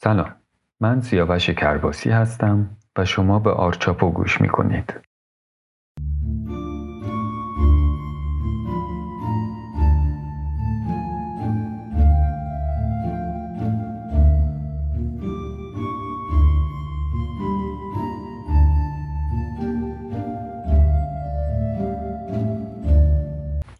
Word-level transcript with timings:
سلام 0.00 0.34
من 0.80 1.00
سیاوش 1.00 1.50
کرباسی 1.50 2.10
هستم 2.10 2.70
و 2.96 3.04
شما 3.04 3.38
به 3.38 3.50
آرچاپو 3.50 4.10
گوش 4.10 4.40
می 4.40 4.48
کنید. 4.48 4.94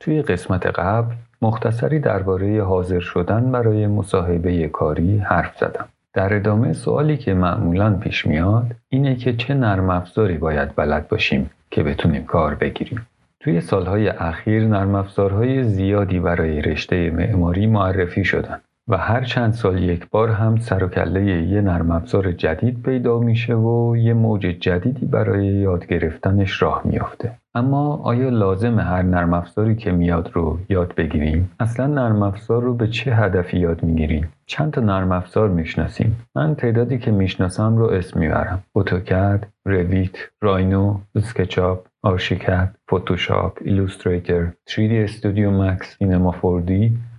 توی 0.00 0.22
قسمت 0.22 0.66
قبل 0.66 1.14
مختصری 1.42 1.98
درباره 2.00 2.64
حاضر 2.64 3.00
شدن 3.00 3.52
برای 3.52 3.86
مصاحبه 3.86 4.68
کاری 4.68 5.18
حرف 5.18 5.58
زدم. 5.58 5.88
در 6.18 6.34
ادامه 6.34 6.72
سوالی 6.72 7.16
که 7.16 7.34
معمولا 7.34 7.94
پیش 7.94 8.26
میاد 8.26 8.74
اینه 8.88 9.16
که 9.16 9.32
چه 9.32 9.54
نرم 9.54 9.90
افزاری 9.90 10.38
باید 10.38 10.74
بلد 10.76 11.08
باشیم 11.08 11.50
که 11.70 11.82
بتونیم 11.82 12.24
کار 12.24 12.54
بگیریم. 12.54 13.06
توی 13.40 13.60
سالهای 13.60 14.08
اخیر 14.08 14.64
نرم 14.64 14.94
افزارهای 14.94 15.64
زیادی 15.64 16.20
برای 16.20 16.62
رشته 16.62 17.10
معماری 17.10 17.66
معرفی 17.66 18.24
شدن 18.24 18.60
و 18.88 18.96
هر 18.96 19.24
چند 19.24 19.52
سال 19.52 19.82
یک 19.82 20.10
بار 20.10 20.28
هم 20.28 20.56
سر 20.56 20.84
و 20.84 20.88
کله 20.88 21.24
یه 21.24 21.60
نرم 21.60 21.90
افزار 21.90 22.32
جدید 22.32 22.82
پیدا 22.82 23.18
میشه 23.18 23.54
و 23.54 23.96
یه 23.96 24.14
موج 24.14 24.40
جدیدی 24.40 25.06
برای 25.06 25.46
یاد 25.46 25.86
گرفتنش 25.86 26.62
راه 26.62 26.82
میافته. 26.84 27.32
اما 27.54 27.96
آیا 27.96 28.28
لازم 28.28 28.78
هر 28.78 29.02
نرم 29.02 29.34
افزاری 29.34 29.76
که 29.76 29.92
میاد 29.92 30.30
رو 30.32 30.58
یاد 30.68 30.94
بگیریم؟ 30.94 31.50
اصلا 31.60 31.86
نرم 31.86 32.22
افزار 32.22 32.62
رو 32.62 32.74
به 32.74 32.86
چه 32.86 33.14
هدفی 33.14 33.58
یاد 33.58 33.82
می‌گیریم؟ 33.82 34.28
چند 34.46 34.72
تا 34.72 34.80
نرم 34.80 35.12
افزار 35.12 35.48
می‌شناسیم؟ 35.48 36.16
من 36.36 36.54
تعدادی 36.54 36.98
که 36.98 37.10
می‌شناسم 37.10 37.76
رو 37.76 37.84
اسم 37.84 38.20
می‌برم. 38.20 38.62
اتوکد، 38.74 39.44
رویت، 39.64 40.16
Rhino، 40.42 40.98
SketchUp، 41.14 41.86
ArchiCAD، 42.02 42.74
Photoshop، 42.88 43.58
Illustrator، 43.60 44.46
3D 44.68 44.92
Studio 44.92 45.50
Max، 45.50 45.96
Cinema 45.98 46.32
4D، 46.32 46.72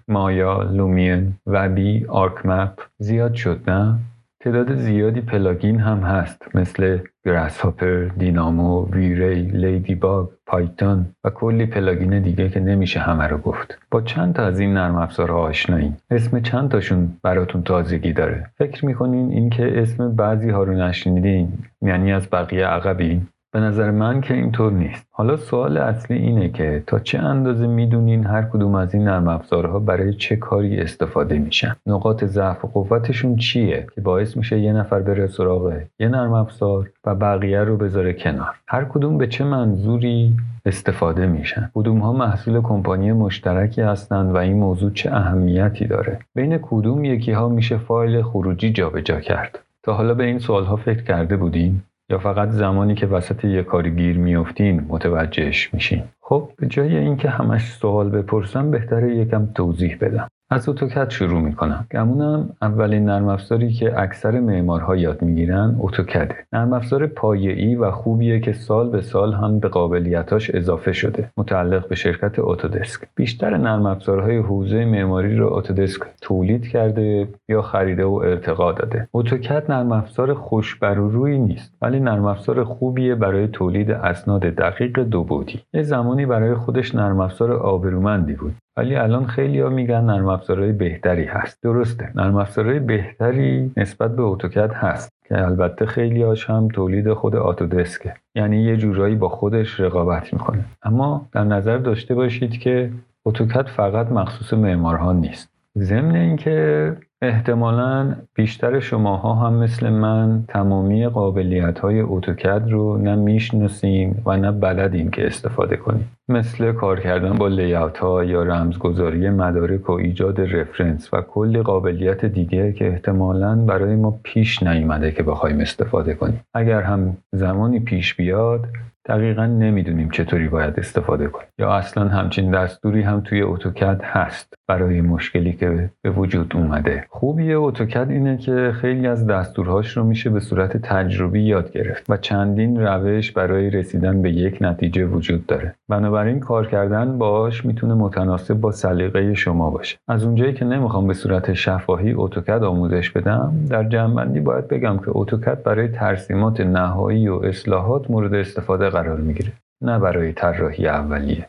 Maya، 0.09 0.61
Lumion، 0.61 1.33
Revit، 1.47 2.05
ArcMap 2.05 2.81
زیاد 2.97 3.33
شد 3.33 3.69
نه؟ 3.69 3.99
تعداد 4.43 4.75
زیادی 4.75 5.21
plugin 5.21 5.79
هم 5.79 5.97
هست 5.99 6.55
مثل 6.55 6.99
Grasshopper، 7.25 8.07
Dynamo، 8.17 8.85
V-Ray، 8.91 9.41
Ladybug، 9.41 10.27
Python 10.45 11.05
و 11.23 11.29
کلی 11.29 11.65
plugin 11.65 12.19
دیگه 12.19 12.49
که 12.49 12.59
نمیشه 12.59 12.99
همه 12.99 13.27
رو 13.27 13.37
گفت. 13.37 13.79
با 13.91 14.01
چند 14.01 14.35
تا 14.35 14.45
از 14.45 14.59
این 14.59 14.73
نرم 14.73 14.95
افزارها 14.95 15.39
آشناییم. 15.39 15.97
اسم 16.11 16.39
چند 16.39 16.71
تاشون 16.71 17.17
براتون 17.23 17.63
تازگی 17.63 18.13
داره. 18.13 18.45
فکر 18.57 18.85
می‌کنین 18.85 19.31
اینکه 19.31 19.81
اسم 19.81 20.15
بعضی 20.15 20.49
ها 20.49 20.63
رو 20.63 20.73
نشنیدین 20.73 21.53
یعنی 21.81 22.13
از 22.13 22.27
بقیه 22.31 22.65
عقبین؟ 22.65 23.27
به 23.51 23.59
نظر 23.59 23.91
من 23.91 24.21
که 24.21 24.33
اینطور 24.33 24.71
نیست. 24.71 25.07
حالا 25.11 25.37
سوال 25.37 25.77
اصلی 25.77 26.17
اینه 26.17 26.49
که 26.49 26.83
تا 26.87 26.99
چه 26.99 27.19
اندازه 27.19 27.67
می‌دونین 27.67 28.25
هر 28.25 28.41
کدوم 28.41 28.75
از 28.75 28.93
این 28.93 29.03
نرم 29.03 29.27
افزارها 29.27 29.79
برای 29.79 30.13
چه 30.13 30.35
کاری 30.35 30.79
استفاده 30.79 31.39
میشن؟ 31.39 31.75
نقاط 31.85 32.23
ضعف 32.23 32.65
و 32.65 32.67
قوتشون 32.67 33.35
چیه 33.35 33.87
که 33.95 34.01
باعث 34.01 34.37
میشه 34.37 34.59
یه 34.59 34.73
نفر 34.73 34.99
بره 34.99 35.27
سراغ 35.27 35.73
یه 35.99 36.07
نرم 36.07 36.33
افزار 36.33 36.89
و 37.05 37.15
بقیه 37.15 37.59
رو 37.59 37.77
بذاره 37.77 38.13
کنار؟ 38.13 38.55
هر 38.67 38.85
کدوم 38.85 39.17
به 39.17 39.27
چه 39.27 39.43
منظوری 39.43 40.37
استفاده 40.65 41.27
میشن؟ 41.27 41.71
کدوم 41.75 41.99
ها 41.99 42.13
محصول 42.13 42.61
کمپانی 42.61 43.11
مشترکی 43.11 43.81
هستند 43.81 44.35
و 44.35 44.37
این 44.37 44.57
موضوع 44.57 44.91
چه 44.91 45.11
اهمیتی 45.11 45.85
داره؟ 45.85 46.19
بین 46.35 46.57
کدوم 46.57 47.05
یکی 47.05 47.31
ها 47.31 47.49
میشه 47.49 47.77
فایل 47.77 48.21
خروجی 48.21 48.71
جابجا 48.71 49.19
کرد. 49.19 49.59
تا 49.83 49.93
حالا 49.93 50.13
به 50.13 50.23
این 50.23 50.39
سوال 50.39 50.65
ها 50.65 50.75
فکر 50.75 51.03
کرده 51.03 51.37
بودین؟ 51.37 51.81
یا 52.09 52.17
فقط 52.17 52.49
زمانی 52.49 52.95
که 52.95 53.07
وسط 53.07 53.45
یه 53.45 53.63
کاری 53.63 53.91
گیر 53.91 54.17
میافتین 54.17 54.85
متوجهش 54.87 55.73
میشین. 55.73 56.03
خب 56.21 56.51
به 56.57 56.67
جای 56.67 56.97
اینکه 56.97 57.29
همش 57.29 57.61
سوال 57.61 58.09
بپرسم 58.09 58.71
بهتره 58.71 59.15
یکم 59.15 59.45
توضیح 59.45 59.97
بدم. 60.01 60.27
از 60.51 60.69
AutoCAD 60.69 61.09
شروع 61.09 61.41
می‌کنم. 61.41 61.87
گمونم 61.91 62.49
اولین 62.61 63.05
نرم 63.05 63.27
افزاری 63.27 63.73
که 63.73 63.99
اکثر 63.99 64.39
معمارها 64.39 64.95
یاد 64.95 65.21
می‌گیرن 65.21 65.75
AutoCAD 65.79 66.23
ه. 66.23 66.35
نرم 66.53 66.73
افزار 66.73 67.07
پایه‌ای 67.07 67.75
و 67.75 67.91
خوبیه 67.91 68.39
که 68.39 68.53
سال 68.53 68.89
به 68.89 69.01
سال 69.01 69.33
هم 69.33 69.59
به 69.59 69.67
قابلیتاش 69.67 70.51
اضافه 70.53 70.91
شده. 70.91 71.31
متعلق 71.37 71.87
به 71.87 71.95
شرکت 71.95 72.35
Autodesk. 72.37 73.01
بیشتر 73.15 73.57
نرم 73.57 73.85
افزارهای 73.85 74.37
حوزه 74.37 74.85
معماری 74.85 75.35
رو 75.35 75.53
Autodesk 75.53 76.01
تولید 76.21 76.67
کرده 76.67 77.27
یا 77.49 77.61
خریده 77.61 78.05
و 78.05 78.13
ارتقا 78.13 78.71
داده. 78.71 79.07
AutoCAD 79.13 79.71
نرم 79.71 79.91
افزار 79.91 80.33
خوش 80.33 80.77
روی 80.81 81.39
نیست 81.39 81.73
ولی 81.81 81.99
نرم 81.99 82.25
افزار 82.25 82.63
خوبیه 82.63 83.15
برای 83.15 83.47
تولید 83.47 83.91
اسناد 83.91 84.41
دقیق 84.41 84.99
دو 84.99 85.23
بعدی 85.23 85.59
یه 85.73 85.83
زمانی 85.83 86.25
برای 86.25 86.55
خودش 86.55 86.95
نرم 86.95 87.19
افزار 87.19 87.51
آبرومندی 87.51 88.33
بود. 88.33 88.55
ولی 88.79 88.95
الان 88.95 89.25
خیلی 89.25 89.59
ها 89.59 89.69
میگن 89.69 90.01
نرم 90.01 90.27
افزارهای 90.27 90.71
بهتری 90.71 91.25
هست. 91.25 91.63
درسته. 91.63 92.11
نرم 92.15 92.35
افزارهای 92.35 92.79
بهتری 92.79 93.71
نسبت 93.77 94.15
به 94.15 94.21
اتوکد 94.23 94.71
هست 94.73 95.11
که 95.27 95.45
البته 95.45 95.85
خیلی 95.85 96.21
هاش 96.23 96.49
هم 96.49 96.67
تولید 96.67 97.13
خود 97.13 97.35
آتودسکه. 97.35 98.13
یعنی 98.35 98.63
یه 98.63 98.77
جورایی 98.77 99.15
با 99.15 99.29
خودش 99.29 99.79
رقابت 99.79 100.33
می‌کنه. 100.33 100.65
اما 100.83 101.25
در 101.31 101.43
نظر 101.43 101.77
داشته 101.77 102.15
باشید 102.15 102.51
که 102.51 102.91
اتوکد 103.25 103.67
فقط 103.67 104.11
مخصوص 104.11 104.53
معمارها 104.53 105.13
نیست. 105.13 105.49
ضمن 105.77 106.15
اینکه 106.15 106.97
احتمالا 107.21 108.15
بیشتر 108.33 108.79
شماها 108.79 109.33
هم 109.33 109.53
مثل 109.53 109.89
من 109.89 110.43
تمامی 110.47 111.07
قابلیت 111.07 111.79
های 111.79 112.01
اتوکد 112.01 112.61
رو 112.69 112.97
نه 112.97 113.15
می‌شناسیم 113.15 114.21
و 114.25 114.37
نه 114.37 114.51
بلدیم 114.51 115.09
که 115.09 115.27
استفاده 115.27 115.77
کنیم. 115.77 116.09
مثل 116.29 116.71
کار 116.71 116.99
کردن 116.99 117.33
با 117.33 117.47
لیاوت 117.47 117.97
ها 117.97 118.23
یا 118.23 118.43
رمزگذاری 118.43 119.29
مدارک 119.29 119.89
و 119.89 119.91
ایجاد 119.91 120.41
رفرنس 120.41 121.13
و 121.13 121.21
کلی 121.21 121.61
قابلیت 121.61 122.25
دیگه 122.25 122.73
که 122.73 122.87
احتمالا 122.87 123.55
برای 123.55 123.95
ما 123.95 124.19
پیش 124.23 124.63
نیومده 124.63 125.11
که 125.11 125.23
بخوایم 125.23 125.59
استفاده 125.59 126.13
کنیم. 126.13 126.41
اگر 126.53 126.81
هم 126.81 127.17
زمانی 127.31 127.79
پیش 127.79 128.15
بیاد 128.15 128.65
دقیقا 129.05 129.45
نمی‌دونیم 129.45 130.09
چطوری 130.09 130.47
باید 130.47 130.79
استفاده 130.79 131.27
کنیم. 131.27 131.47
یا 131.59 131.71
اصلا 131.71 132.07
همچین 132.07 132.51
دستوری 132.51 133.01
هم 133.01 133.21
توی 133.21 133.41
اتوکد 133.41 134.01
هست 134.03 134.53
برای 134.67 135.01
مشکلی 135.01 135.53
که 135.53 135.89
به 136.01 136.09
وجود 136.09 136.51
اومده. 136.55 137.05
خوبی 137.09 137.53
اتوکد 137.53 138.07
اینه 138.09 138.37
که 138.37 138.71
خیلی 138.81 139.07
از 139.07 139.27
دستورهاش 139.27 139.97
رو 139.97 140.03
میشه 140.03 140.29
به 140.29 140.39
صورت 140.39 140.77
تجربی 140.77 141.41
یاد 141.41 141.71
گرفت 141.71 142.09
و 142.09 142.17
چندین 142.17 142.81
روش 142.81 143.31
برای 143.31 143.69
رسیدن 143.69 144.21
به 144.21 144.31
یک 144.31 144.57
نتیجه 144.61 145.05
وجود 145.05 145.45
داره. 145.45 145.75
بنابراین 145.89 146.18
کار 146.39 146.67
کردن 146.67 147.17
باش 147.17 147.65
می‌تونه 147.65 147.93
متناسب 147.93 148.53
با 148.53 148.71
سلیقه 148.71 149.33
شما 149.33 149.69
باشه. 149.69 149.97
از 150.07 150.23
اونجایی 150.23 150.53
که 150.53 150.65
نمی‌خوام 150.65 151.07
به 151.07 151.13
صورت 151.13 151.53
شفاهی 151.53 152.13
اتوکد 152.13 152.63
آموزش 152.63 153.09
بدم 153.11 153.53
در 153.69 153.83
جنبندی 153.83 154.39
باید 154.39 154.67
بگم 154.67 154.97
که 154.97 155.05
اتوکد 155.07 155.63
برای 155.63 155.87
ترسیمات 155.87 156.61
نهایی 156.61 157.27
و 157.27 157.35
اصلاحات 157.35 158.11
مورد 158.11 158.33
استفاده 158.33 158.89
قرار 158.89 159.17
می‌گیره 159.17 159.51
نه 159.83 159.99
برای 159.99 160.33
طراحی 160.33 160.87
اولیه. 160.87 161.45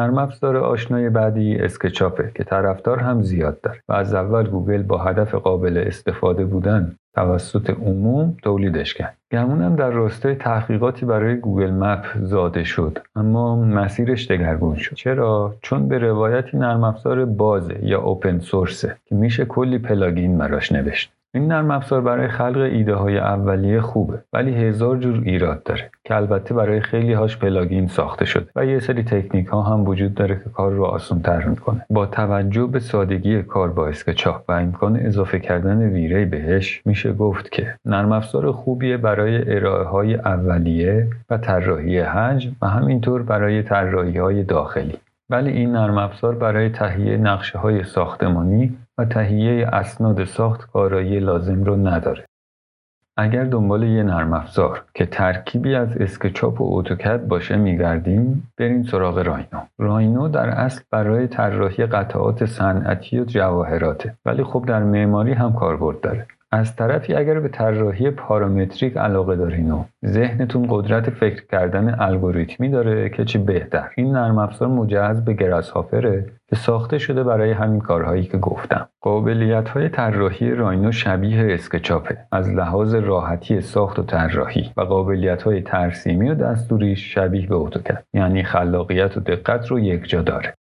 نرم 0.00 0.18
افزار 0.18 0.56
آشنای 0.56 1.10
بعدی 1.10 1.56
SketchUp 1.56 2.24
ه 2.24 2.32
که 2.34 2.44
طرفدار 2.44 2.98
هم 2.98 3.22
زیاد 3.22 3.60
داره 3.60 3.82
و 3.88 3.92
از 3.92 4.14
اول 4.14 4.46
گوگل 4.46 4.82
با 4.82 4.98
هدف 4.98 5.34
قابل 5.34 5.84
استفاده 5.86 6.44
بودن 6.44 6.96
توسط 7.14 7.70
عموم 7.70 8.36
تولیدش 8.42 8.94
کرد. 8.94 9.16
گمونم 9.32 9.76
در 9.76 9.90
راستای 9.90 10.34
تحقیقاتی 10.34 11.06
برای 11.06 11.36
Google 11.36 11.70
Map 11.70 12.04
زاده 12.20 12.64
شد 12.64 12.98
اما 13.16 13.56
مسیرش 13.56 14.30
دگرگون 14.30 14.76
شد. 14.76 14.94
چرا؟ 14.94 15.54
چون 15.62 15.88
به 15.88 15.98
روایتی 15.98 16.56
نرم 16.56 16.84
افزار 16.84 17.24
بازه 17.24 17.78
یا 17.82 18.00
open 18.00 18.38
source 18.38 18.88
ه 18.88 18.96
که 19.04 19.14
میشه 19.14 19.44
کلی 19.44 19.78
plugin 19.78 20.38
براش 20.38 20.72
نوشت. 20.72 21.12
این 21.34 21.46
نرم 21.46 21.70
افزار 21.70 22.00
برای 22.00 22.28
خلق 22.28 22.56
ایده 22.56 22.94
های 22.94 23.18
اولیه 23.18 23.80
خوبه 23.80 24.22
ولی 24.32 24.54
هزار 24.54 24.96
جور 24.96 25.22
ایراد 25.24 25.62
داره 25.62 25.90
که 26.04 26.16
البته 26.16 26.54
برای 26.54 26.80
خیلی 26.80 27.12
هاش 27.12 27.38
plugin 27.38 27.86
ساخته 27.86 28.24
شده 28.24 28.46
و 28.56 28.66
یه 28.66 28.80
سری 28.80 29.02
تکنیک 29.02 29.46
ها 29.46 29.62
هم 29.62 29.88
وجود 29.88 30.14
داره 30.14 30.34
که 30.34 30.50
کار 30.50 30.72
رو 30.72 30.84
آسان 30.84 31.22
تر 31.22 31.44
می‌کنه. 31.44 31.86
با 31.90 32.06
توجه 32.06 32.66
به 32.66 32.80
سادگی 32.80 33.42
کار 33.42 33.68
با 33.68 33.88
SketchUp 33.88 34.44
و 34.48 34.52
امکان 34.52 34.96
اضافه 34.96 35.38
کردن 35.38 35.82
V-Ray 35.82 36.24
بهش 36.24 36.82
میشه 36.84 37.12
گفت 37.12 37.52
که 37.52 37.74
نرم 37.84 38.12
افزار 38.12 38.52
خوبیه 38.52 38.96
برای 38.96 39.56
ارائه 39.56 39.84
های 39.84 40.14
اولیه 40.14 41.08
و 41.30 41.38
طراحی 41.38 41.98
حجم 41.98 42.56
و 42.62 42.66
همینطور 42.66 43.22
برای 43.22 43.62
طراحی 43.62 44.18
های 44.18 44.42
داخلی. 44.42 44.96
ولی 45.30 45.50
این 45.50 45.72
نرم 45.72 45.98
افزار 45.98 46.34
برای 46.34 46.68
تهیه 46.68 47.16
نقشه 47.16 47.58
های 47.58 47.84
ساختمانی 47.84 48.76
تهیه 49.04 49.66
اسناد 49.66 50.24
ساخت 50.24 50.70
کارایی 50.70 51.20
لازم 51.20 51.64
رو 51.64 51.76
نداره. 51.76 52.24
اگر 53.16 53.44
دنبال 53.44 53.82
یه 53.82 54.02
نرم 54.02 54.32
افزار 54.32 54.82
که 54.94 55.06
ترکیبی 55.06 55.74
از 55.74 55.96
اسکچاپ 55.96 56.60
و 56.60 56.78
اتوکد 56.78 57.26
باشه 57.26 57.56
میگردیم 57.56 58.52
بریم 58.58 58.82
سراغ 58.82 59.18
راینو 59.18 59.66
راینو 59.78 60.28
در 60.28 60.48
اصل 60.48 60.82
برای 60.90 61.26
طراحی 61.26 61.86
قطعات 61.86 62.44
صنعتی 62.44 63.20
و 63.20 63.24
جواهراته 63.24 64.14
ولی 64.24 64.44
خب 64.44 64.64
در 64.66 64.82
معماری 64.82 65.32
هم 65.32 65.52
کاربرد 65.52 66.00
داره 66.00 66.26
از 66.52 66.76
طرفی 66.76 67.14
اگر 67.14 67.40
به 67.40 67.48
طراحی 67.48 68.10
پارامتریک 68.10 68.96
علاقه 68.96 69.36
دارین 69.36 69.70
و 69.70 69.84
ذهنتون 70.06 70.66
قدرت 70.70 71.10
فکر 71.10 71.46
کردن 71.46 71.96
الگوریتمی 71.98 72.68
داره 72.68 73.08
که 73.08 73.24
چی 73.24 73.38
بهتر. 73.38 73.88
این 73.96 74.12
نرم 74.12 74.38
افزار 74.38 74.68
مجهز 74.68 75.24
به 75.24 75.32
Grasshopper 75.32 75.70
ه 75.70 76.26
که 76.48 76.56
ساخته 76.56 76.98
شده 76.98 77.24
برای 77.24 77.52
همین 77.52 77.80
کارهایی 77.80 78.24
که 78.24 78.38
گفتم. 78.38 78.88
قابلیت 79.00 79.68
های 79.68 79.88
طراحی 79.88 80.50
Rhino 80.50 80.92
شبیه 80.92 81.54
SketchUp 81.54 82.05
ه. 82.05 82.18
از 82.32 82.50
لحاظ 82.50 82.94
راحتی 82.94 83.60
ساخت 83.60 83.98
و 83.98 84.02
طراحی 84.02 84.70
و 84.76 84.80
قابلیت 84.80 85.42
های 85.42 85.62
ترسیمی 85.62 86.30
و 86.30 86.34
دستوری 86.34 86.96
شبیه 86.96 87.46
به 87.46 87.54
AutoCAD. 87.54 88.04
یعنی 88.14 88.42
خلاقیت 88.42 89.16
و 89.16 89.20
دقت 89.20 89.66
رو 89.66 89.78
یکجا 89.78 90.22
داره. 90.22 90.54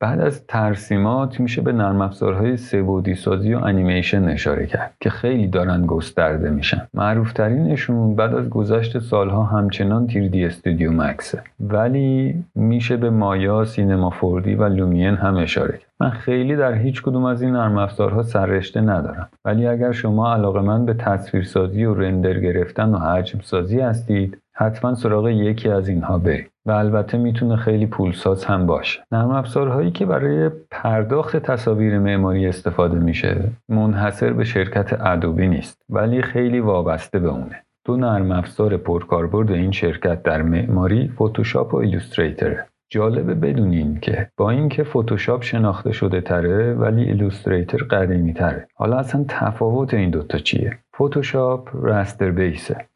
بعد 0.00 0.20
از 0.20 0.46
ترسیمات 0.46 1.40
میشه 1.40 1.62
به 1.62 1.72
نرم 1.72 2.00
افزارهای 2.00 2.56
سه‌بعدی 2.56 3.14
سازی 3.14 3.54
و 3.54 3.58
انیمیشن 3.58 4.28
اشاره 4.28 4.66
کرد 4.66 4.94
که 5.00 5.10
خیلی 5.10 5.46
دارن 5.46 5.86
گسترده 5.86 6.50
میشن. 6.50 6.88
معروف 6.94 7.32
ترینشون 7.32 8.16
بعد 8.16 8.34
از 8.34 8.50
گذشت 8.50 8.98
سالها 8.98 9.42
همچنان 9.42 10.06
3D 10.06 10.44
Studio 10.44 10.92
Max 10.92 11.22
ه. 11.22 11.42
ولی 11.60 12.44
میشه 12.54 12.96
به 12.96 13.10
Maya 13.10 13.64
Cinema 13.64 14.10
4D 14.10 14.54
و 14.54 14.64
Lumion 14.68 15.14
هم 15.14 15.36
اشاره 15.36 15.72
کرد. 15.78 15.90
من 16.00 16.10
خیلی 16.10 16.56
در 16.56 16.74
هیچ 16.74 17.02
کدوم 17.02 17.24
از 17.24 17.42
این 17.42 17.50
نرم 17.50 17.78
افزارها 17.78 18.22
سررشته 18.22 18.80
ندارم. 18.80 19.28
ولی 19.44 19.66
اگر 19.66 19.92
شما 19.92 20.34
علاقه‌مند 20.34 20.86
به 20.86 20.94
تصویرسازی 20.94 21.84
و 21.84 21.94
render 21.94 22.40
گرفتن 22.40 22.94
و 22.94 22.98
حجم 22.98 23.40
سازی 23.42 23.80
هستید 23.80 24.38
حتما 24.52 24.94
سراغ 24.94 25.28
یکی 25.28 25.68
از 25.68 25.88
اینها 25.88 26.18
برید. 26.18 26.53
و 26.66 26.70
البته 26.70 27.18
می‌تونه 27.18 27.56
خیلی 27.56 27.86
پولساز 27.86 28.44
هم 28.44 28.66
باشه. 28.66 29.00
نرم 29.12 29.30
افزارهایی 29.30 29.90
که 29.90 30.06
برای 30.06 30.50
پرداخت 30.70 31.36
تصاویر 31.36 31.98
معماری 31.98 32.46
استفاده 32.46 32.98
میشه 32.98 33.50
منحصر 33.68 34.32
به 34.32 34.44
شرکت 34.44 35.00
Adobe 35.00 35.48
نیست 35.48 35.82
ولی 35.88 36.22
خیلی 36.22 36.60
وابسته 36.60 37.18
به 37.18 37.28
اونه. 37.28 37.64
دو 37.86 37.96
نرم 37.96 38.32
افزار 38.32 38.76
پرکاربرد 38.76 39.50
این 39.50 39.72
شرکت 39.72 40.22
در 40.22 40.42
معماری 40.42 41.08
فتوشاپ 41.08 41.74
و 41.74 41.76
Illustrator 41.76 42.58
ه 42.58 42.66
جالبه 42.90 43.34
بدونین 43.34 44.00
که 44.00 44.30
با 44.36 44.50
اینکه 44.50 44.84
فتوشاپ 44.84 45.42
شناخته 45.42 45.92
شده 45.92 46.20
تره 46.20 46.74
ولی 46.74 47.02
Illustrator 47.02 47.78
قدیمی 47.78 48.34
تره 48.34 48.68
حالا 48.74 48.96
اصلا 48.96 49.24
تفاوت 49.28 49.94
این 49.94 50.10
دوتا 50.10 50.38
چیه؟ 50.38 50.78
Photoshop 50.96 51.68
raster 51.82 52.30
base 52.30 52.75
ه 52.75 52.86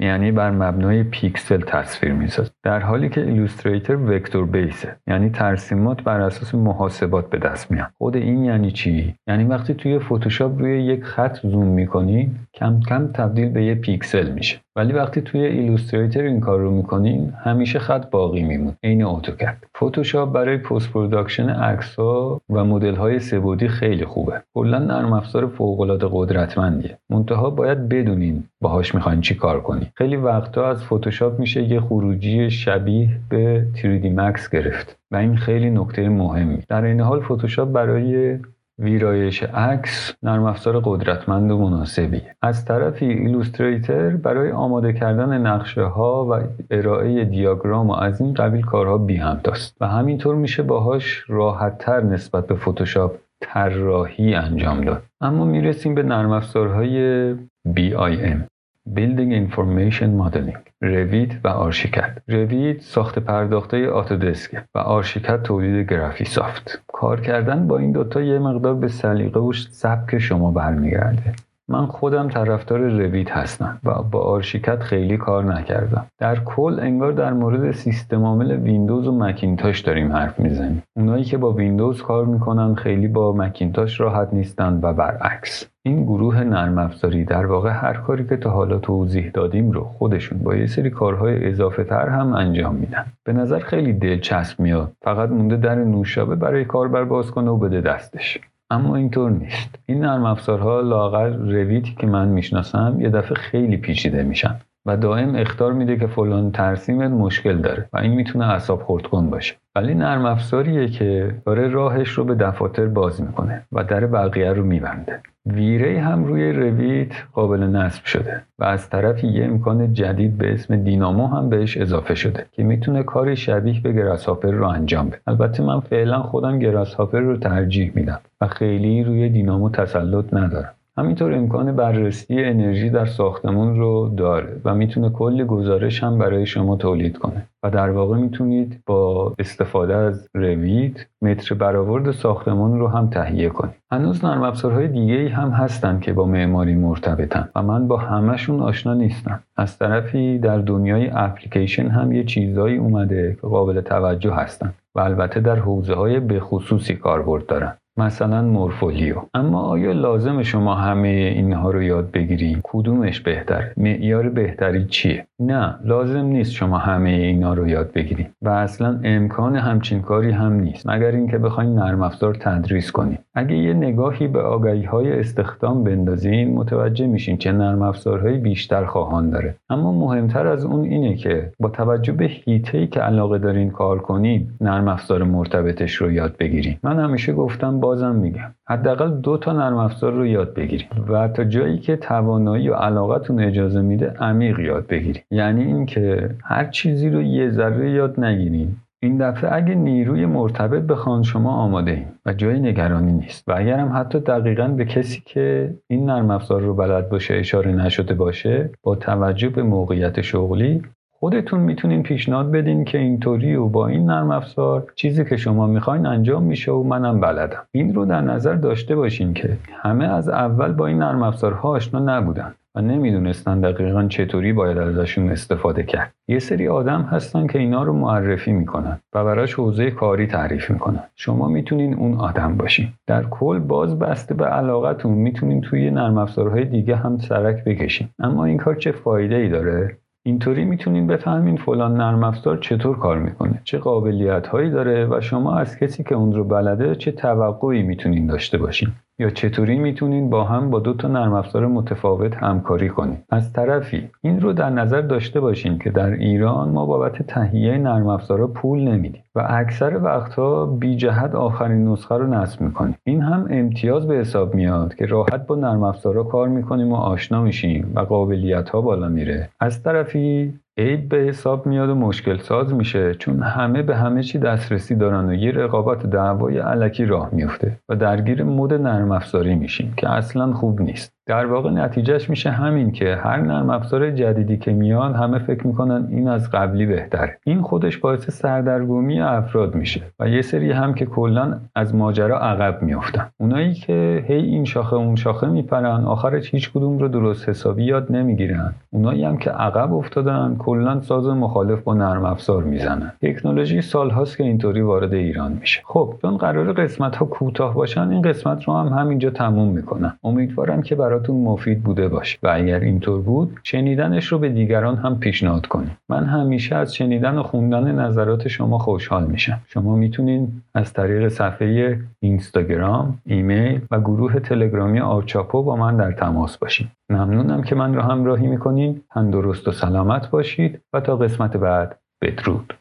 یعنی 0.00 0.32
بر 0.32 0.50
مبنای 0.50 1.02
پیکسل 1.02 1.60
تصویر 1.60 2.12
می‌سازه 2.12 2.50
در 2.62 2.80
حالی 2.80 3.08
که 3.08 3.20
Illustrator 3.20 3.96
vector 3.96 4.46
base 4.46 4.86
ه 4.86 4.96
یعنی 5.06 5.30
ترسیمات 5.30 6.02
بر 6.02 6.20
اساس 6.20 6.54
محاسبات 6.54 7.30
به 7.30 7.38
دست 7.38 7.70
میان. 7.70 7.90
خود 7.98 8.16
این 8.16 8.44
یعنی 8.44 8.70
چی؟ 8.70 9.14
یعنی 9.28 9.44
وقتی 9.44 9.74
توی 9.74 9.98
فتوشاپ 9.98 10.58
روی 10.58 10.82
یک 10.84 11.04
خط 11.04 11.38
زوم 11.42 11.66
می‌کنی 11.66 12.30
کم 12.54 12.80
کم 12.88 13.06
تبدیل 13.06 13.48
به 13.48 13.64
یه 13.64 13.74
پیکسل 13.74 14.30
میشه. 14.30 14.60
ولی 14.78 14.92
وقتی 14.92 15.20
توی 15.20 15.44
Illustrator 15.44 16.22
این 16.22 16.40
کار 16.40 16.60
رو 16.60 16.70
می‌کنین 16.70 17.32
همیشه 17.44 17.78
خط 17.78 18.10
باقی 18.10 18.42
میمونه 18.42 18.74
عین 18.82 19.04
AutoCAD 19.04 19.56
Photoshop 19.76 20.32
برای 20.32 20.56
post 20.56 20.92
production 20.92 21.48
عکس 21.48 21.94
ها 21.94 22.40
و 22.50 22.64
مدل 22.64 22.94
های 22.94 23.20
سه‌بعدی 23.20 23.68
خیلی 23.68 24.04
خوبه. 24.04 24.42
کلا 24.54 24.78
نرم 24.78 25.12
افزار 25.12 25.46
فوق 25.46 25.80
العاده 25.80 26.08
قدرتمندیه. 26.12 26.98
منتها 27.10 27.50
باید 27.50 27.88
بدونین 27.88 28.44
باهاش 28.60 28.94
می‌خواین 28.94 29.20
چی 29.20 29.34
کار 29.34 29.60
کنین. 29.60 29.86
خیلی 29.94 30.16
وقتا 30.16 30.70
از 30.70 30.84
فتوشاپ 30.84 31.38
میشه 31.38 31.62
یه 31.62 31.80
خروجی 31.80 32.50
شبیه 32.50 33.08
به 33.28 33.66
3D 33.74 34.04
Max 34.18 34.50
گرفت. 34.52 34.98
و 35.10 35.16
این 35.16 35.36
خیلی 35.36 35.70
نکته 35.70 36.08
مهمیه. 36.08 36.62
در 36.68 36.84
این 36.84 37.00
حال 37.00 37.20
فتوشاپ 37.20 37.72
برای 37.72 38.38
ویرایش 38.78 39.42
عکس 39.42 40.14
نرم 40.22 40.44
افزار 40.44 40.80
قدرتمند 40.84 41.50
و 41.50 41.58
مناسبیه 41.58 42.36
از 42.42 42.64
طرفی 42.64 43.06
Illustrator 43.06 44.10
برای 44.10 44.52
آماده 44.52 44.92
کردن 44.92 45.46
نقشه 45.46 45.82
ها 45.82 46.26
و 46.30 46.40
ارائه 46.70 47.24
دیاگرام 47.24 47.90
و 47.90 47.92
از 47.92 48.20
این 48.20 48.34
قبیل 48.34 48.64
کارها 48.64 48.98
بی 48.98 49.16
همتاست 49.16 49.76
و 49.80 49.88
همینطور 49.88 50.36
میشه 50.36 50.62
باهاش 50.62 51.24
راحت 51.28 51.78
تر 51.78 52.00
نسبت 52.00 52.46
به 52.46 52.54
فتوشاپ 52.54 53.12
طراحی 53.40 54.34
انجام 54.34 54.80
داد. 54.80 55.02
اما 55.20 55.44
می‌رسیم 55.44 55.94
به 55.94 56.02
نرم 56.02 56.30
افزارهای 56.32 57.34
BIM 57.68 58.57
Building 58.94 59.32
Information 59.32 60.10
Modeling. 60.20 60.58
Revit 60.80 61.40
و 61.44 61.48
ArchiCAD. 61.48 62.18
Revit 62.28 62.80
ساخته 62.80 63.18
پرداخته 63.18 63.90
Autodesk 63.90 64.64
و 64.74 64.78
ArchiCAD 64.78 65.42
تولید 65.42 65.90
Graphisoft. 65.90 66.82
کار 66.86 67.20
کردن 67.20 67.66
با 67.66 67.78
این 67.78 67.92
دوتا 67.92 68.22
یه 68.22 68.38
مقدار 68.38 68.74
به 68.74 68.88
سلیقه 68.88 69.40
و 69.40 69.52
سبک 69.52 70.18
شما 70.18 70.50
برمیگرده. 70.50 71.34
من 71.70 71.86
خودم 71.86 72.28
طرفدار 72.28 72.80
Revit 72.80 73.28
هستم 73.28 73.78
و 73.84 74.02
با 74.02 74.20
ArchiCAD 74.20 74.82
خیلی 74.82 75.16
کار 75.16 75.44
نکردم. 75.44 76.06
در 76.18 76.38
کل 76.44 76.78
انگار 76.82 77.12
در 77.12 77.32
مورد 77.32 77.70
سیستم 77.70 78.24
عامل 78.24 78.52
ویندوز 78.52 79.08
و 79.08 79.18
مکینتاش 79.18 79.80
داریم 79.80 80.12
حرف 80.12 80.40
می‌زنیم. 80.40 80.82
اونایی 80.96 81.24
که 81.24 81.38
با 81.38 81.52
ویندوز 81.52 82.02
کار 82.02 82.26
می‌کنن 82.26 82.74
خیلی 82.74 83.08
با 83.08 83.32
مکینتاش 83.32 84.00
راحت 84.00 84.28
نیستن 84.32 84.80
و 84.82 84.92
برعکس. 84.92 85.68
این 85.82 86.04
گروه 86.04 86.44
نرم 86.44 86.78
افزاری 86.78 87.24
در 87.24 87.46
واقع 87.46 87.70
هر 87.70 87.94
کاری 87.94 88.26
که 88.26 88.36
تا 88.36 88.50
حالا 88.50 88.78
توضیح 88.78 89.30
دادیم 89.34 89.70
رو 89.70 89.84
خودشون 89.84 90.38
با 90.38 90.56
یه 90.56 90.66
سری 90.66 90.90
کارهای 90.90 91.48
اضافه 91.48 91.84
تر 91.84 92.08
هم 92.08 92.32
انجام 92.32 92.74
میدن. 92.74 93.06
به 93.24 93.32
نظر 93.32 93.58
خیلی 93.58 93.92
دلچسب 93.92 94.60
میاد. 94.60 94.92
فقط 95.02 95.30
مونده 95.30 95.56
در 95.56 95.74
نوشابه 95.74 96.34
برای 96.34 96.64
کاربر 96.64 97.04
باز 97.04 97.30
کنه 97.30 97.50
و 97.50 97.56
بده 97.56 97.80
دستش. 97.80 98.38
اما 98.70 98.96
اینطور 98.96 99.30
نیست. 99.30 99.78
این 99.86 100.00
نرم 100.00 100.24
افزارها 100.24 100.80
لاغر 100.80 101.28
رویتی 101.28 101.94
که 101.98 102.06
من 102.06 102.28
می‌شناسم 102.28 102.96
یه 103.00 103.10
دفعه 103.10 103.34
خیلی 103.34 103.76
پیچیده 103.76 104.22
میشن 104.22 104.54
و 104.86 104.96
دائم 104.96 105.34
اختار 105.34 105.72
میده 105.72 105.96
که 105.96 106.06
فلان 106.06 106.52
ترسیمت 106.52 107.10
مشکل 107.10 107.58
داره 107.58 107.88
و 107.92 107.98
این 107.98 108.12
می‌تونه 108.12 108.46
اعصاب 108.46 108.82
خورد 108.82 109.06
کن 109.06 109.30
باشه. 109.30 109.54
ولی 109.76 109.94
نرم 109.94 110.24
افزاریه 110.24 110.88
که 110.88 111.34
داره 111.46 111.68
راهش 111.68 112.08
رو 112.08 112.24
به 112.24 112.34
دفاتر 112.34 112.86
باز 112.86 113.22
می‌کنه 113.22 113.66
و 113.72 113.84
در 113.84 114.06
بقیه 114.06 114.52
رو 114.52 114.64
میبنده. 114.64 115.20
ویری 115.52 115.96
هم 115.96 116.24
روی 116.24 116.52
رویت 116.52 117.12
قابل 117.32 117.62
نصب 117.62 118.04
شده 118.04 118.42
و 118.58 118.64
از 118.64 118.90
طرفی 118.90 119.26
یه 119.26 119.44
امکان 119.44 119.94
جدید 119.94 120.38
به 120.38 120.52
اسم 120.52 120.76
دینامو 120.76 121.26
هم 121.26 121.48
بهش 121.48 121.76
اضافه 121.76 122.14
شده 122.14 122.46
که 122.52 122.62
می‌تونه 122.62 123.02
کاری 123.02 123.36
شبیه 123.36 123.80
به 123.80 123.92
گراسهاپر 123.92 124.50
رو 124.50 124.66
انجام 124.66 125.08
بده. 125.08 125.20
البته 125.26 125.62
من 125.62 125.80
فعلا 125.80 126.22
خودم 126.22 126.58
گراسهاپر 126.58 127.20
رو 127.20 127.36
ترجیح 127.36 127.92
میدم 127.94 128.20
و 128.40 128.46
خیلی 128.46 129.04
روی 129.04 129.28
دینامو 129.28 129.70
تسلط 129.70 130.34
ندارم. 130.34 130.74
همینطور 130.98 131.34
امکان 131.34 131.76
بررسی 131.76 132.44
انرژی 132.44 132.90
در 132.90 133.06
ساختمون 133.06 133.78
رو 133.78 134.14
داره 134.16 134.60
و 134.64 134.74
می‌تونه 134.74 135.10
کلی 135.10 135.44
گزارش 135.44 136.02
هم 136.02 136.18
برای 136.18 136.46
شما 136.46 136.76
تولید 136.76 137.18
کنه 137.18 137.46
و 137.62 137.70
در 137.70 137.90
واقع 137.90 138.16
می‌تونید 138.16 138.80
با 138.86 139.34
استفاده 139.38 139.96
از 139.96 140.28
روید 140.34 141.06
متر 141.22 141.54
برآورد 141.54 142.10
ساختمان 142.10 142.78
رو 142.78 142.88
هم 142.88 143.10
تهیه 143.10 143.48
کنید. 143.48 143.74
هنوز 143.92 144.24
نرم 144.24 144.42
افزارهای 144.42 144.88
دیگه 144.88 145.28
هم 145.28 145.50
هستن 145.50 146.00
که 146.00 146.12
با 146.12 146.24
معماری 146.24 146.74
مرتبطن 146.74 147.48
و 147.56 147.62
من 147.62 147.88
با 147.88 147.96
همهشون 147.96 148.60
آشنا 148.60 148.94
نیستم. 148.94 149.40
از 149.56 149.78
طرفی 149.78 150.38
در 150.38 150.58
دنیای 150.58 151.10
اپلیکیشن 151.12 151.88
هم 151.88 152.12
یه 152.12 152.24
چیزایی 152.24 152.76
اومده 152.76 153.36
که 153.40 153.46
قابل 153.46 153.80
توجه 153.80 154.34
هستن 154.34 154.74
و 154.94 155.00
البته 155.00 155.40
در 155.40 155.56
حوزه 155.56 155.94
های 155.94 156.20
به 156.20 156.40
خصوصی 156.40 156.94
کاربرد 156.94 157.46
دارن. 157.46 157.76
مثلا 157.98 158.42
مورفولیو 158.42 159.16
اما 159.34 159.60
آیا 159.60 159.92
لازم 159.92 160.42
شما 160.42 160.74
همه 160.74 161.08
اینها 161.08 161.70
رو 161.70 161.82
یاد 161.82 162.10
بگیریم 162.10 162.60
کدومش 162.62 163.20
بهتر؟ 163.20 163.64
معیار 163.76 164.28
بهتری 164.28 164.84
چیه؟ 164.84 165.26
نه 165.40 165.74
لازم 165.84 166.24
نیست 166.24 166.52
شما 166.52 166.78
همه 166.78 167.10
اینا 167.10 167.54
رو 167.54 167.68
یاد 167.68 167.92
بگیریم 167.92 168.26
و 168.42 168.48
اصلا 168.48 169.00
امکان 169.04 169.56
همچین 169.56 170.02
کاری 170.02 170.30
هم 170.30 170.52
نیست. 170.52 170.88
مگر 170.88 171.10
اینکه 171.10 171.38
بخواین 171.38 171.74
نرم 171.74 172.02
افزار 172.02 172.34
تدریس 172.34 172.92
کنیم 172.92 173.18
اگه 173.34 173.56
یه 173.56 173.74
نگاهی 173.74 174.28
به 174.28 174.40
آگهی 174.40 174.82
های 174.82 175.20
استخدام 175.20 175.84
بندازین 175.84 176.54
متوجه 176.54 177.06
میشین 177.06 177.36
چه 177.36 177.52
نرم 177.52 177.82
افزارهایی 177.82 178.38
بیشتر 178.38 178.84
خواهان 178.84 179.30
داره. 179.30 179.54
اما 179.70 179.92
مهمتر 179.92 180.46
از 180.46 180.64
اون 180.64 180.84
اینه 180.84 181.16
که 181.16 181.52
با 181.60 181.68
توجه 181.68 182.12
به 182.12 182.24
هیته 182.24 182.86
که 182.86 183.00
علاقه 183.00 183.38
دارین 183.38 183.70
کار 183.70 183.98
کنین 183.98 184.50
نرم 184.60 184.88
افزار 184.88 185.22
مرتبطش 185.22 185.94
رو 185.94 186.12
یاد 186.12 186.36
بگیریم 186.36 186.78
من 186.82 187.00
همیشه 187.00 187.32
گفتم 187.32 187.80
بازم 187.88 188.14
میگم. 188.14 188.54
حداقل 188.68 189.10
دو 189.10 189.36
تا 189.36 189.52
نرم 189.52 189.76
افزار 189.76 190.12
رو 190.12 190.26
یاد 190.26 190.54
بگیرید 190.54 190.88
و 191.08 191.28
تا 191.28 191.44
جایی 191.44 191.78
که 191.78 191.96
توانایی 191.96 192.68
و 192.68 192.74
علاقتون 192.74 193.40
اجازه 193.40 193.80
میده 193.80 194.14
عمیق 194.20 194.58
یاد 194.58 194.86
بگیرید 194.86 195.24
یعنی 195.30 195.62
اینکه 195.62 196.30
هر 196.44 196.64
چیزی 196.64 197.10
رو 197.10 197.22
یه 197.22 197.50
ذره 197.50 197.90
یاد 197.90 198.20
نگیرین. 198.20 198.76
این 199.02 199.18
دفعه 199.18 199.54
اگه 199.54 199.74
نیروی 199.74 200.26
مرتبط 200.26 200.82
بخوان 200.82 201.22
شما 201.22 201.52
آماده 201.52 201.90
ایم 201.90 202.06
و 202.26 202.32
جای 202.32 202.60
نگرانی 202.60 203.12
نیست 203.12 203.48
و 203.48 203.52
اگر 203.56 203.78
هم 203.78 204.00
حتی 204.00 204.20
دقیقا 204.20 204.68
به 204.68 204.84
کسی 204.84 205.22
که 205.24 205.74
این 205.86 206.10
نرم 206.10 206.30
افزار 206.30 206.60
رو 206.60 206.74
بلد 206.74 207.08
باشه 207.08 207.34
اشاره 207.34 207.72
نشده 207.72 208.14
باشه 208.14 208.70
با 208.82 208.94
توجه 208.94 209.48
به 209.48 209.62
موقعیت 209.62 210.20
شغلی 210.20 210.82
خودتون 211.20 211.60
می‌تونین 211.60 212.02
پیشنهاد 212.02 212.50
بدین 212.50 212.84
که 212.84 212.98
اینطوری 212.98 213.54
و 213.54 213.68
با 213.68 213.86
این 213.86 214.06
نرم 214.06 214.30
افزار 214.30 214.92
چیزی 214.94 215.24
که 215.24 215.36
شما 215.36 215.66
می‌خواین 215.66 216.06
انجام 216.06 216.42
میشه 216.42 216.72
و 216.72 216.82
منم 216.82 217.20
بلدم. 217.20 217.66
این 217.72 217.94
رو 217.94 218.04
در 218.04 218.20
نظر 218.20 218.54
داشته 218.54 218.96
باشین 218.96 219.34
که 219.34 219.56
همه 219.82 220.04
از 220.04 220.28
اول 220.28 220.72
با 220.72 220.86
این 220.86 220.98
نرم 220.98 221.22
افزارها 221.22 221.68
آشنا 221.68 222.18
نبودن 222.18 222.54
و 222.74 222.80
نمی‌دونستن 222.80 223.60
دقیقا 223.60 224.04
چطوری 224.04 224.52
باید 224.52 224.78
ازشون 224.78 225.30
استفاده 225.30 225.82
کرد. 225.82 226.12
یه 226.28 226.38
سری 226.38 226.68
آدم 226.68 227.02
هستن 227.02 227.46
که 227.46 227.58
اینا 227.58 227.82
رو 227.82 227.92
معرفی 227.92 228.52
می‌کنن 228.52 228.98
و 229.14 229.24
براش 229.24 229.54
حوزه 229.54 229.90
کاری 229.90 230.26
تعریف 230.26 230.70
می‌کنن. 230.70 231.02
شما 231.16 231.48
می‌تونین 231.48 231.94
اون 231.94 232.14
آدم 232.14 232.56
باشین. 232.56 232.88
در 233.06 233.22
کل 233.22 233.58
باز 233.58 233.98
بسته 233.98 234.34
به 234.34 234.44
علاقتون 234.44 235.12
می‌تونین 235.12 235.60
توی 235.60 235.90
نرم 235.90 236.18
افزارهای 236.18 236.64
دیگه 236.64 236.96
هم 236.96 237.18
سرک 237.18 237.64
بکشین. 237.64 238.08
اما 238.18 238.44
این 238.44 238.56
کار 238.56 238.74
چه 238.74 238.92
فایده 238.92 239.34
ای 239.34 239.48
داره؟ 239.48 239.96
اینطوری 240.28 240.64
می‌تونین 240.64 241.06
بفهمین 241.06 241.56
فلان 241.56 241.94
نرم 241.96 242.24
افزار 242.24 242.58
چطور 242.58 242.98
کار 242.98 243.18
می‌کنه 243.18 243.60
چه 243.64 243.78
قابلیت 243.78 244.46
هایی 244.46 244.70
داره 244.70 245.06
و 245.06 245.20
شما 245.20 245.56
از 245.56 245.78
کسی 245.78 246.04
که 246.04 246.14
اون 246.14 246.32
رو 246.32 246.44
بلده 246.44 246.94
چه 246.94 247.12
توقعی 247.12 247.82
می‌تونین 247.82 248.26
داشته 248.26 248.58
باشین. 248.58 248.88
یا 249.20 249.30
چطوری 249.30 249.78
می‌تونین 249.78 250.30
با 250.30 250.44
هم 250.44 250.70
با 250.70 250.78
دو 250.78 250.94
تا 250.94 251.08
نرم 251.08 251.32
افزار 251.32 251.66
متفاوت 251.66 252.36
همکاری 252.36 252.88
کنید 252.88 253.24
از 253.30 253.52
طرفی 253.52 254.10
این 254.22 254.40
رو 254.40 254.52
در 254.52 254.70
نظر 254.70 255.00
داشته 255.00 255.40
باشین 255.40 255.78
که 255.78 255.90
در 255.90 256.10
ایران 256.10 256.68
ما 256.68 256.86
بابت 256.86 257.22
تهیه 257.22 257.78
نرم 257.78 258.06
افزارها 258.06 258.46
پول 258.46 258.80
نمیدیم 258.80 259.22
و 259.34 259.46
اکثر 259.48 260.00
وقتها 260.02 260.66
بی 260.66 260.96
جهت 260.96 261.34
آخرین 261.34 261.88
نسخه 261.88 262.14
رو 262.14 262.26
نصب 262.26 262.60
می‌کنیم. 262.60 262.96
این 263.04 263.22
هم 263.22 263.46
امتیاز 263.50 264.06
به 264.06 264.14
حساب 264.14 264.54
میاد 264.54 264.94
که 264.94 265.06
راحت 265.06 265.46
با 265.46 265.54
نرم 265.54 265.82
افزارها 265.82 266.22
کار 266.22 266.48
می‌کنیم 266.48 266.92
و 266.92 266.96
آشنا 266.96 267.42
میشیم 267.42 267.92
و 267.94 268.00
قابلیت 268.00 268.68
ها 268.68 268.80
بالا 268.80 269.08
میره. 269.08 269.48
از 269.60 269.82
طرفی 269.82 270.54
عیب 270.78 271.08
به 271.08 271.16
حساب 271.16 271.66
میاد 271.66 271.88
و 271.88 271.94
مشکل 271.94 272.38
ساز 272.38 272.74
میشه 272.74 273.14
چون 273.14 273.42
همه 273.42 273.82
به 273.82 273.96
همه 273.96 274.22
چی 274.22 274.38
دسترسی 274.38 274.94
دارن 274.94 275.28
و 275.28 275.34
یه 275.34 275.50
رقابت 275.52 276.06
دعوای 276.06 276.58
علکی 276.58 277.04
راه 277.04 277.34
میفته 277.34 277.80
و 277.88 277.96
درگیر 277.96 278.42
مد 278.44 278.72
نرم 278.72 279.12
افزاری 279.12 279.54
میشیم 279.54 279.94
که 279.96 280.08
اصلا 280.08 280.52
خوب 280.52 280.80
نیست. 280.80 281.17
در 281.28 281.46
واقع 281.46 281.70
نتیجهش 281.70 282.30
میشه 282.30 282.50
همین 282.50 282.92
که 282.92 283.16
هر 283.16 283.40
نرم 283.40 283.70
افزار 283.70 284.10
جدیدی 284.10 284.56
که 284.56 284.72
میاد 284.72 285.14
همه 285.14 285.38
فکر 285.38 285.66
می‌کنن 285.66 286.06
این 286.10 286.28
از 286.28 286.50
قبلی 286.50 286.86
بهتره. 286.86 287.38
این 287.44 287.62
خودش 287.62 287.96
باعث 287.98 288.30
سردرگمی 288.30 289.20
افراد 289.20 289.74
میشه 289.74 290.00
و 290.20 290.28
یه 290.28 290.42
سری 290.42 290.72
هم 290.72 290.94
که 290.94 291.06
کلا 291.06 291.58
از 291.74 291.94
ماجرا 291.94 292.38
عقب 292.38 292.82
میافتن. 292.82 293.26
اونایی 293.40 293.74
که 293.74 294.24
هی 294.28 294.34
این 294.34 294.64
شاخه 294.64 294.96
اون 294.96 295.16
شاخه 295.16 295.46
میپرن 295.46 296.04
آخرش 296.04 296.54
هیچ 296.54 296.72
کدوم 296.72 296.98
رو 296.98 297.08
درست 297.08 297.48
حسابی 297.48 297.84
یاد 297.84 298.12
نمی‌گیرن. 298.12 298.72
اونایی 298.90 299.24
هم 299.24 299.36
که 299.36 299.50
عقب 299.50 299.94
افتادن 299.94 300.56
کلا 300.58 301.00
ساز 301.00 301.26
مخالف 301.26 301.82
با 301.82 301.94
نرم 301.94 302.24
افزار 302.24 302.62
می‌زنن. 302.62 303.12
تکنولوژی 303.22 303.82
سالهاست 303.82 304.36
که 304.36 304.44
اینطوری 304.44 304.80
وارد 304.80 305.14
ایران 305.14 305.52
میشه. 305.60 305.80
خب 305.84 306.14
چون 306.22 306.36
قرار 306.36 306.72
قسمت 306.72 307.16
ها 307.16 307.26
کوتاه 307.26 307.74
باشن 307.74 308.10
این 308.10 308.22
قسمت 308.22 308.64
رو 308.64 308.74
هم 308.74 308.98
همینجا 308.98 309.30
تموم 309.30 309.68
می‌کنم. 309.68 310.18
امیدوارم 310.24 310.82
که 310.82 310.94
برای 310.94 311.17
براتون 311.18 311.36
مفید 311.36 311.82
بوده 311.82 312.08
باشه. 312.08 312.38
و 312.42 312.48
اگر 312.54 312.80
اینطور 312.80 313.20
بود 313.20 313.60
شنیدنش 313.62 314.26
رو 314.26 314.38
به 314.38 314.48
دیگران 314.48 314.96
هم 314.96 315.18
پیشنهاد 315.18 315.66
کنید. 315.66 315.90
من 316.08 316.24
همیشه 316.24 316.76
از 316.76 316.94
شنیدن 316.94 317.38
و 317.38 317.42
خوندن 317.42 317.92
نظرات 317.92 318.48
شما 318.48 318.78
خوشحال 318.78 319.26
میشم. 319.26 319.60
شما 319.66 319.96
می‌تونید 319.96 320.48
از 320.74 320.92
طریق 320.92 321.28
صفحه 321.28 322.00
اینستاگرام 322.20 323.18
ایمیل 323.26 323.80
و 323.90 324.00
گروه 324.00 324.40
تلگرامی 324.40 325.00
آرچاپو 325.00 325.62
با 325.62 325.76
من 325.76 325.96
در 325.96 326.12
تماس 326.12 326.58
باشید 326.58 326.88
ممنونم 327.10 327.62
که 327.62 327.74
من 327.74 327.94
رو 327.94 328.02
همراهی 328.02 328.46
می‌کنید 328.46 329.04
تندرست 329.14 329.68
و 329.68 329.72
سلامت 329.72 330.30
باشید 330.30 330.80
و 330.92 331.00
تا 331.00 331.16
قسمت 331.16 331.56
بعد 331.56 331.98
بدرود. 332.22 332.74